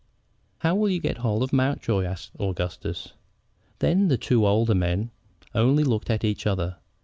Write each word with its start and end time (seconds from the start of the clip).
"How 0.61 0.73
will 0.73 0.89
you 0.89 0.99
get 0.99 1.17
hold 1.19 1.43
of 1.43 1.53
Mountjoy?" 1.53 2.05
asked 2.05 2.31
Augustus. 2.39 3.13
Then 3.77 4.07
the 4.07 4.17
two 4.17 4.47
older 4.47 4.73
men 4.73 5.11
only 5.53 5.83
looked 5.83 6.09
at 6.09 6.23
each 6.23 6.47
other. 6.47 6.77